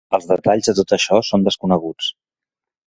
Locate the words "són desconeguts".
1.31-2.11